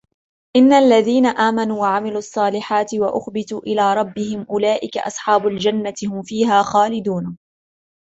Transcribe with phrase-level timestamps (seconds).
[0.55, 7.37] إن الذين آمنوا وعملوا الصالحات وأخبتوا إلى ربهم أولئك أصحاب الجنة هم فيها خالدون